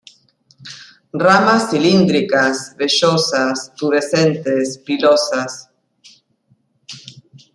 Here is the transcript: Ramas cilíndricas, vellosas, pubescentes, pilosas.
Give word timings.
Ramas 1.13 1.69
cilíndricas, 1.69 2.75
vellosas, 2.75 3.71
pubescentes, 3.79 4.79
pilosas. 4.79 5.69